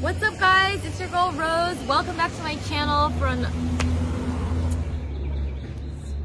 [0.00, 0.82] What's up guys?
[0.82, 1.76] It's your girl Rose.
[1.86, 3.44] Welcome back to my channel for an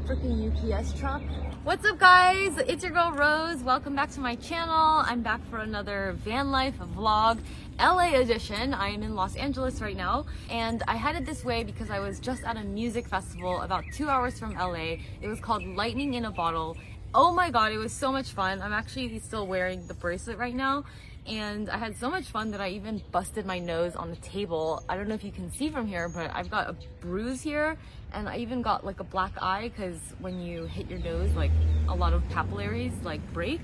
[0.06, 1.20] freaking UPS truck.
[1.62, 2.56] What's up guys?
[2.56, 3.62] It's your girl Rose.
[3.62, 5.02] Welcome back to my channel.
[5.04, 7.38] I'm back for another van life vlog.
[7.78, 8.72] LA edition.
[8.72, 12.18] I am in Los Angeles right now and I headed this way because I was
[12.18, 14.96] just at a music festival about two hours from LA.
[15.20, 16.78] It was called Lightning in a Bottle.
[17.14, 18.62] Oh my god, it was so much fun.
[18.62, 20.84] I'm actually still wearing the bracelet right now
[21.28, 24.82] and I had so much fun that I even busted my nose on the table.
[24.88, 27.76] I don't know if you can see from here, but I've got a bruise here
[28.12, 31.50] and I even got like a black eye because when you hit your nose, like
[31.88, 33.60] a lot of capillaries like break.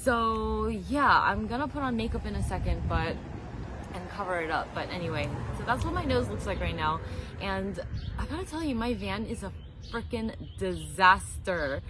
[0.00, 3.16] So yeah, I'm gonna put on makeup in a second, but
[3.94, 4.68] and cover it up.
[4.74, 7.00] But anyway, so that's what my nose looks like right now.
[7.40, 7.80] And
[8.18, 9.52] I gotta tell you, my van is a
[9.90, 11.82] freaking disaster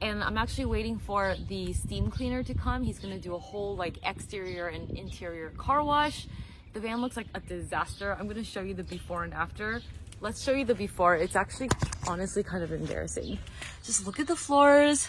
[0.00, 2.82] and I'm actually waiting for the steam cleaner to come.
[2.82, 6.26] He's gonna do a whole like exterior and interior car wash.
[6.72, 8.16] The van looks like a disaster.
[8.18, 9.80] I'm gonna show you the before and after.
[10.20, 11.16] Let's show you the before.
[11.16, 11.70] It's actually
[12.06, 13.38] honestly kind of embarrassing.
[13.84, 15.08] Just look at the floors.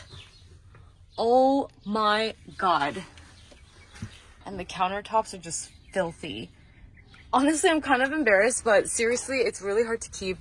[1.17, 3.03] Oh my God.
[4.45, 6.49] And the countertops are just filthy.
[7.33, 10.37] Honestly, I'm kind of embarrassed, but seriously, it's really hard to keep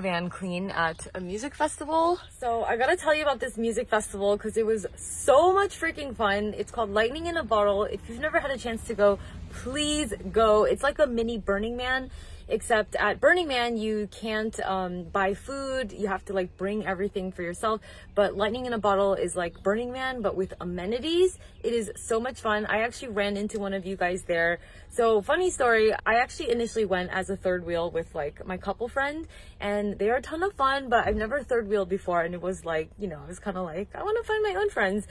[0.00, 2.18] van clean at a music festival.
[2.38, 6.14] So I gotta tell you about this music festival because it was so much freaking
[6.14, 6.54] fun.
[6.56, 7.84] It's called Lightning in a Bottle.
[7.84, 9.18] If you've never had a chance to go,
[9.52, 10.64] please go.
[10.64, 12.10] It's like a mini Burning Man
[12.48, 15.92] except at Burning Man you can't um, buy food.
[15.92, 17.80] You have to like bring everything for yourself.
[18.14, 21.38] But Lightning in a Bottle is like Burning Man but with amenities.
[21.62, 22.66] It is so much fun.
[22.66, 24.60] I actually ran into one of you guys there.
[24.90, 25.92] So funny story.
[25.92, 29.26] I actually initially went as a third wheel with like my couple friend
[29.60, 32.42] and they are a ton of fun but I've never third wheeled before and it
[32.42, 34.70] was like you know I was kind of like I want to find my own
[34.70, 35.06] friends.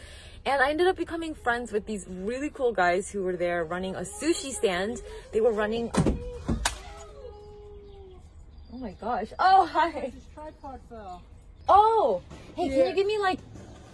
[0.47, 3.95] And I ended up becoming friends with these really cool guys who were there running
[3.95, 5.01] a sushi stand.
[5.31, 5.91] They were running
[8.75, 9.28] Oh my gosh.
[9.40, 10.12] Oh, hi.
[10.13, 11.22] This tripod fell.
[11.69, 12.22] Oh,
[12.58, 12.75] hey, Yeah.
[12.75, 13.40] can you give me like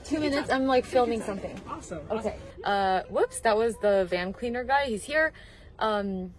[0.03, 0.49] two minutes?
[0.49, 1.55] I'm like filming something.
[1.69, 2.01] Awesome.
[2.09, 2.35] Okay.
[2.63, 4.85] Uh, whoops, that was the van cleaner guy.
[4.87, 5.33] He's here.
[5.77, 6.33] Um,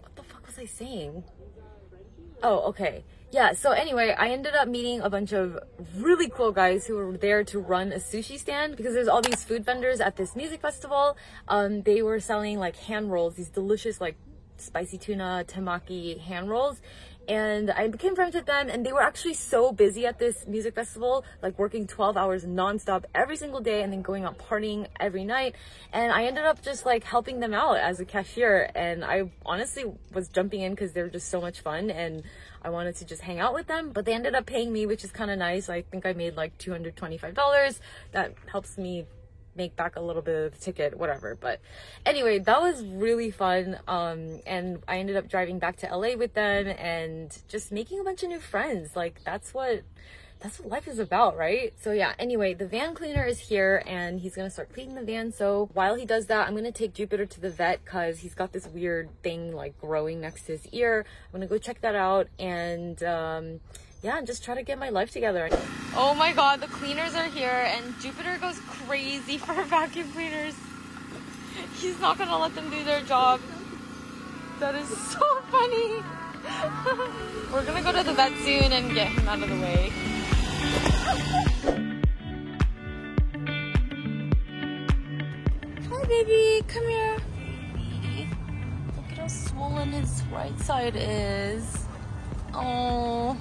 [0.00, 1.24] what the fuck was I saying?
[2.40, 3.02] Oh, okay.
[3.32, 5.58] Yeah, so anyway, I ended up meeting a bunch of
[5.96, 9.42] really cool guys who were there to run a sushi stand because there's all these
[9.42, 11.16] food vendors at this music festival.
[11.48, 14.14] Um, they were selling like hand rolls, these delicious like
[14.56, 16.80] spicy tuna temaki hand rolls
[17.28, 20.74] and I became friends with them and they were actually so busy at this music
[20.74, 25.24] festival like working 12 hours nonstop every single day and then going out partying every
[25.24, 25.54] night.
[25.92, 29.84] And I ended up just like helping them out as a cashier and I honestly
[30.12, 32.22] was jumping in because they were just so much fun and
[32.62, 35.04] I wanted to just hang out with them but they ended up paying me which
[35.04, 35.68] is kind of nice.
[35.68, 37.80] I think I made like $225
[38.12, 39.04] that helps me
[39.58, 41.36] make back a little bit of the ticket, whatever.
[41.38, 41.60] But
[42.06, 43.78] anyway, that was really fun.
[43.86, 48.04] Um, and I ended up driving back to LA with them and just making a
[48.04, 48.96] bunch of new friends.
[48.96, 49.82] Like that's what
[50.40, 51.74] that's what life is about, right?
[51.80, 55.32] So yeah, anyway, the van cleaner is here and he's gonna start cleaning the van.
[55.32, 58.52] So while he does that, I'm gonna take Jupiter to the vet because he's got
[58.52, 61.04] this weird thing like growing next to his ear.
[61.26, 63.60] I'm gonna go check that out and um
[64.02, 65.48] yeah, and just try to get my life together.
[65.96, 70.54] Oh my god, the cleaners are here and Jupiter goes crazy for vacuum cleaners.
[71.78, 73.40] He's not gonna let them do their job.
[74.60, 76.02] That is so funny.
[77.52, 79.92] We're gonna go to the vet soon and get him out of the way.
[85.90, 87.18] Hi baby, come here.
[88.96, 91.86] Look at how swollen his right side is.
[92.54, 93.36] Oh.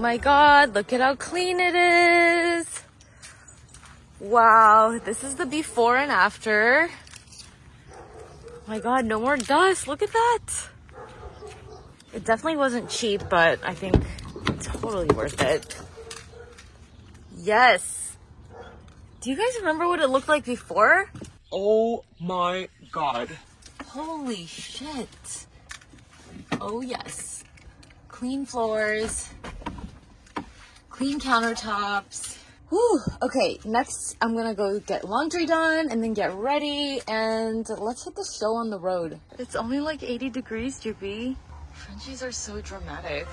[0.00, 2.82] My god, look at how clean it is.
[4.18, 6.90] Wow, this is the before and after.
[7.92, 9.86] Oh my god, no more dust.
[9.86, 10.68] Look at that.
[12.14, 14.02] It definitely wasn't cheap, but I think
[14.46, 15.76] it's totally worth it.
[17.36, 18.16] Yes.
[19.20, 21.10] Do you guys remember what it looked like before?
[21.52, 23.28] Oh my god.
[23.88, 25.46] Holy shit.
[26.60, 27.44] Oh, yes.
[28.08, 29.30] Clean floors,
[31.00, 32.36] clean countertops.
[32.68, 33.00] Whew.
[33.22, 38.14] Okay, next I'm gonna go get laundry done and then get ready and let's hit
[38.16, 39.18] the show on the road.
[39.38, 41.38] It's only like 80 degrees, Droopy.
[41.72, 43.26] Frenchies are so dramatic.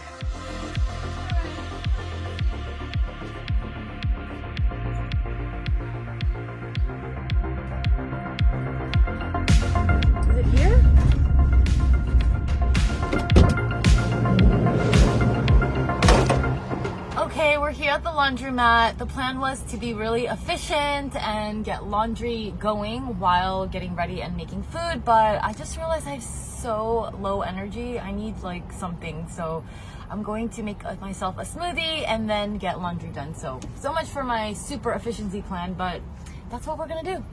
[17.55, 18.97] We're here at the laundromat.
[18.97, 24.35] The plan was to be really efficient and get laundry going while getting ready and
[24.35, 27.99] making food, but I just realized I have so low energy.
[27.99, 29.27] I need like something.
[29.29, 29.63] So
[30.09, 33.33] I'm going to make myself a smoothie and then get laundry done.
[33.33, 36.01] So, so much for my super efficiency plan, but
[36.49, 37.23] that's what we're gonna do.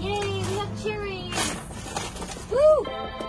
[0.00, 1.56] Yay, we have cherries!
[2.50, 3.25] Woo!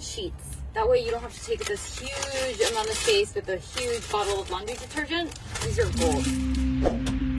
[0.00, 0.56] Detergent sheets.
[0.74, 4.10] That way you don't have to take this huge amount of space with a huge
[4.10, 5.38] bottle of laundry detergent.
[5.62, 7.29] These are gold.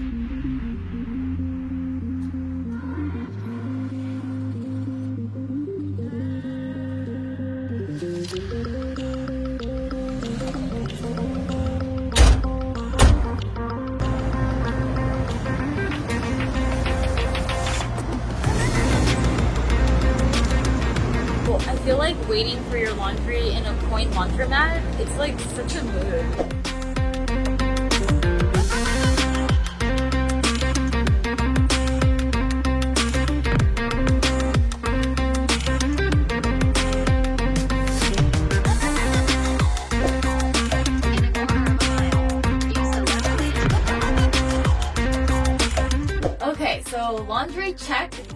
[21.59, 25.83] I feel like waiting for your laundry in a coin laundromat, it's like such a
[25.83, 26.70] mood.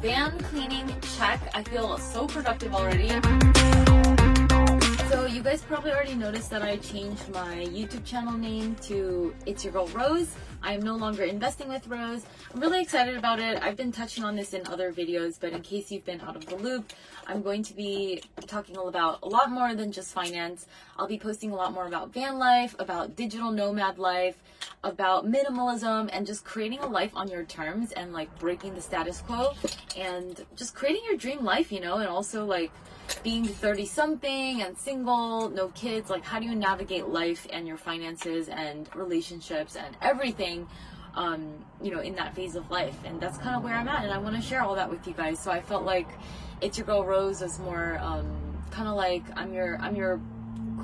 [0.05, 0.87] Van cleaning
[1.17, 1.39] check.
[1.55, 3.09] I feel so productive already.
[5.09, 9.63] So you guys probably already noticed that I changed my YouTube channel name to It's
[9.63, 10.35] Your Girl Rose.
[10.63, 12.25] I am no longer investing with Rose.
[12.51, 13.61] I'm really excited about it.
[13.61, 16.47] I've been touching on this in other videos, but in case you've been out of
[16.47, 16.91] the loop,
[17.27, 20.65] I'm going to be talking all about a lot more than just finance.
[20.97, 24.37] I'll be posting a lot more about van life, about digital nomad life,
[24.83, 29.21] about minimalism, and just creating a life on your terms and like breaking the status
[29.21, 29.53] quo
[29.95, 32.71] and just creating your dream life, you know, and also like
[33.23, 37.77] being 30 something and single, no kids, like how do you navigate life and your
[37.77, 40.67] finances and relationships and everything
[41.15, 42.97] um, you know, in that phase of life.
[43.05, 45.07] And that's kind of where I'm at and I want to share all that with
[45.07, 45.39] you guys.
[45.39, 46.07] So I felt like
[46.61, 48.27] It's Your Girl Rose was more um,
[48.71, 50.19] kind of like I'm your I'm your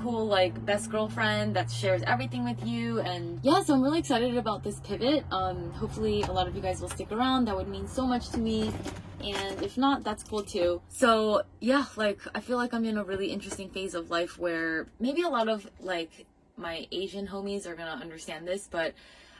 [0.02, 4.36] cool like best girlfriend that shares everything with you and yeah so i'm really excited
[4.36, 5.24] about this pivot.
[5.30, 7.44] Um hopefully a lot of you guys will stick around.
[7.44, 8.72] That would mean so much to me
[9.22, 10.82] and if not that's cool too.
[10.88, 14.88] So yeah like i feel like i'm in a really interesting phase of life where
[14.98, 18.94] maybe a lot of like my asian homies are gonna understand this but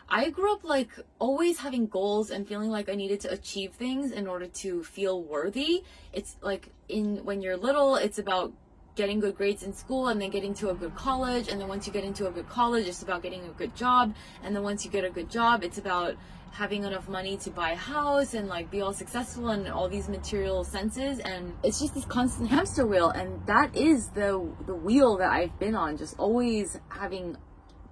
[0.09, 4.12] I grew up like always having goals and feeling like I needed to achieve things
[4.12, 5.85] in order to feel worthy.
[6.12, 8.52] It's like in when you're little, it's about
[8.94, 11.87] getting good grades in school and then getting to a good college and then once
[11.87, 14.84] you get into a good college it's about getting a good job and then once
[14.84, 16.14] you get a good job it's about
[16.52, 20.08] having enough money to buy a house and like be all successful in all these
[20.08, 25.16] material senses and it's just this constant hamster wheel and that is the the wheel
[25.16, 27.38] that I've been on just always having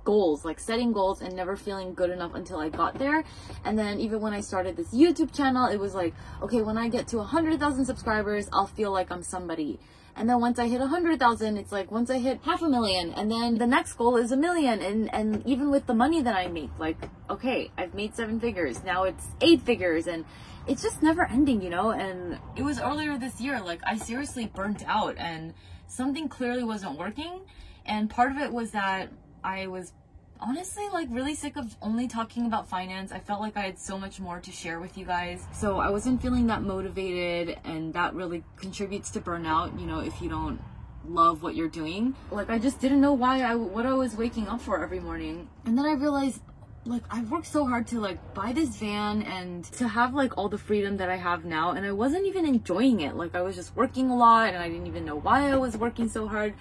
[0.05, 3.25] goals, like setting goals and never feeling good enough until I got there.
[3.65, 6.89] And then even when I started this YouTube channel, it was like, okay, when I
[6.89, 9.79] get to 100,000 subscribers, I'll feel like I'm somebody.
[10.17, 13.31] And then once I hit 100,000, it's like once I hit half a million and
[13.31, 14.81] then the next goal is a million.
[14.81, 16.99] And, and even with the money that I make, like,
[17.31, 18.83] okay, I've made seven figures.
[18.85, 20.25] Now it's eight figures and
[20.67, 21.91] it's just never ending, you know?
[21.91, 25.55] And it was earlier this year, like I seriously burnt out and
[25.87, 27.41] something clearly wasn't working.
[27.87, 29.11] And part of it was that
[29.43, 29.93] I was
[30.41, 33.13] honestly like really sick of only talking about finance.
[33.13, 35.47] I felt like I had so much more to share with you guys.
[35.53, 40.21] So I wasn't feeling that motivated and that really contributes to burnout, you know, if
[40.23, 40.61] you don't
[41.07, 42.15] love what you're doing.
[42.31, 45.49] Like I just didn't know why I what I was waking up for every morning.
[45.65, 46.41] And then I realized
[46.87, 50.49] like I've worked so hard to like buy this van and to have like all
[50.49, 53.17] the freedom that I have now and I wasn't even enjoying it.
[53.17, 55.77] Like I was just working a lot and I didn't even know why I was
[55.77, 56.55] working so hard.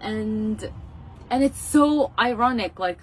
[0.00, 0.70] And
[1.30, 2.98] and it's so ironic like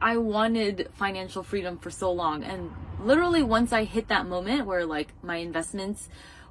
[0.00, 2.44] i wanted financial freedom for so long.
[2.44, 6.08] And literally once i hit that moment where like my investments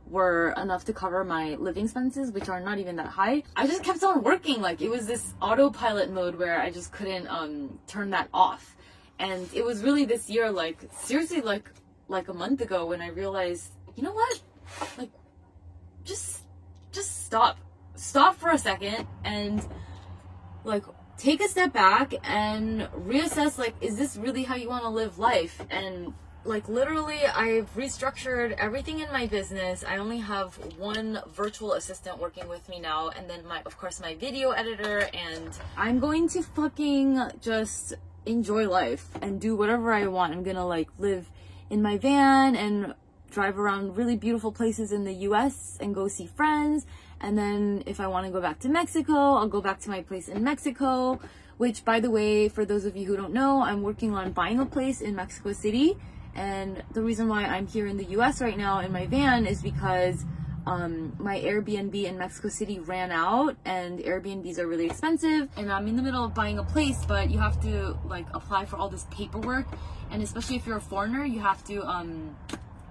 [0.10, 3.84] were enough to cover my living expenses which are not even that high i just
[3.84, 4.62] kept on working.
[4.62, 8.76] Like it was this autopilot mode where i just couldn't um turn that off.
[9.20, 11.70] And it was really this year like seriously like
[12.08, 14.40] like a month ago when i realized you know what?
[14.98, 15.10] Like
[16.06, 16.44] just
[16.92, 17.58] just stop.
[17.96, 19.66] Stop for a second and
[20.64, 20.84] like
[21.18, 25.18] take a step back and reassess like is this really how you want to live
[25.18, 26.14] life and
[26.46, 29.84] like literally I've restructured everything in my business.
[29.84, 34.00] I only have one virtual assistant working with me now and then my of course
[34.00, 37.96] my video editor and I'm going to fucking just
[38.26, 40.34] enjoy life and do whatever I want.
[40.34, 41.30] I'm going to like live
[41.70, 42.94] in my van and
[43.30, 46.86] drive around really beautiful places in the US and go see friends.
[47.20, 50.02] And then if I want to go back to Mexico, I'll go back to my
[50.02, 51.20] place in Mexico,
[51.58, 54.60] which by the way, for those of you who don't know, I'm working on buying
[54.60, 55.98] a place in Mexico City.
[56.36, 59.62] And the reason why I'm here in the US right now in my van is
[59.62, 60.24] because
[60.68, 65.50] um, my Airbnb in Mexico City ran out and Airbnbs are really expensive.
[65.58, 68.66] And I'm in the middle of buying a place but you have to like apply
[68.66, 69.66] for all this paperwork.
[70.12, 72.36] And especially if you're a foreigner you have to um,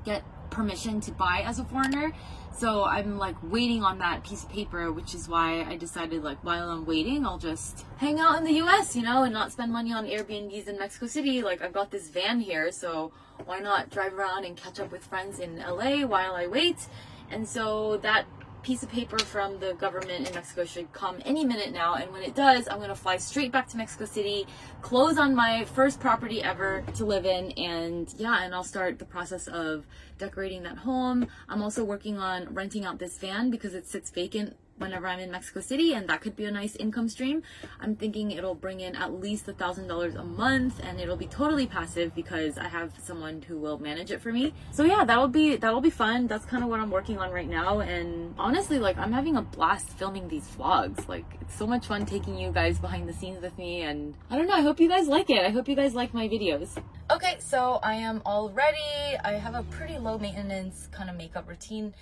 [0.05, 2.13] get permission to buy as a foreigner
[2.57, 6.43] so I'm like waiting on that piece of paper, which is why I decided like
[6.43, 9.73] while I'm waiting, I'll just hang out in the US, you know, and not spend
[9.73, 11.43] money on Airbnbs in Mexico City.
[11.43, 13.13] Like I've got this van here, so
[13.45, 16.89] why not drive around and catch up with friends in LA while I wait?
[17.31, 18.25] And so that
[18.67, 21.95] piece of paper from the government in Mexico should come any minute now.
[21.95, 24.45] And when it does, I'm going to fly straight back to Mexico City,
[24.83, 27.53] close on my first property ever to live in.
[27.53, 29.87] And yeah, and I'll start the process of
[30.19, 31.29] decorating that home.
[31.49, 35.31] I'm also working on renting out this van because it sits vacant whenever I'm in
[35.31, 37.43] Mexico City, and that could be a nice income stream.
[37.81, 41.27] I'm thinking it'll bring in at least a thousand dollars a month, and it'll be
[41.27, 44.55] totally passive because I have someone who will manage it for me.
[44.73, 46.27] So yeah, that'll be that'll be fun.
[46.27, 49.43] That's kind of what I'm working on right now, and honestly, like I'm having a
[49.43, 51.09] blast filming these vlogs.
[51.09, 54.37] Like it's so much fun taking you guys behind the scenes with me, and I
[54.37, 54.55] don't know.
[54.55, 55.45] I hope you guys like it.
[55.45, 56.77] I hope you guys like my videos.
[57.11, 59.17] Okay, so I am all ready.
[59.25, 61.95] I have a pretty low maintenance kind of makeup routine.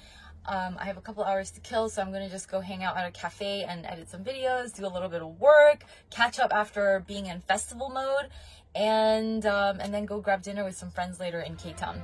[0.47, 2.97] Um, I have a couple hours to kill, so I'm gonna just go hang out
[2.97, 6.53] at a cafe and edit some videos, do a little bit of work, catch up
[6.53, 8.29] after being in festival mode,
[8.75, 12.03] and um, and then go grab dinner with some friends later in K Town.